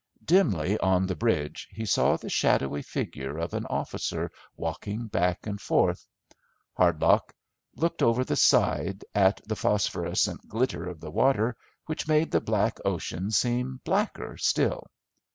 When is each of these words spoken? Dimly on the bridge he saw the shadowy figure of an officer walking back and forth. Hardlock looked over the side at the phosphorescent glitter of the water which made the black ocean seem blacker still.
Dimly 0.25 0.79
on 0.79 1.05
the 1.05 1.15
bridge 1.15 1.67
he 1.69 1.85
saw 1.85 2.17
the 2.17 2.27
shadowy 2.27 2.81
figure 2.81 3.37
of 3.37 3.53
an 3.53 3.67
officer 3.67 4.31
walking 4.57 5.05
back 5.05 5.45
and 5.45 5.61
forth. 5.61 6.07
Hardlock 6.75 7.35
looked 7.75 8.01
over 8.01 8.23
the 8.23 8.35
side 8.35 9.05
at 9.13 9.41
the 9.47 9.55
phosphorescent 9.55 10.47
glitter 10.49 10.89
of 10.89 11.01
the 11.01 11.11
water 11.11 11.55
which 11.85 12.07
made 12.07 12.31
the 12.31 12.41
black 12.41 12.79
ocean 12.83 13.29
seem 13.29 13.79
blacker 13.85 14.37
still. 14.37 14.87